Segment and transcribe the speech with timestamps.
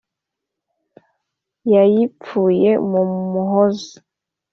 [1.71, 3.01] Yayipfuye na
[3.31, 3.95] Muhozi